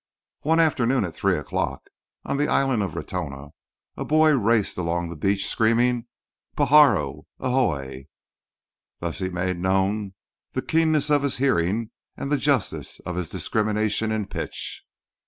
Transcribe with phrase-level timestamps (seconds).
[0.41, 1.83] One afternoon at three o'clock,
[2.25, 3.51] on the island of Ratona,
[3.95, 6.07] a boy raced along the beach screaming,
[6.57, 8.07] "Pajaro, ahoy!"
[8.99, 10.15] Thus he made known
[10.53, 14.83] the keenness of his hearing and the justice of his discrimination in pitch.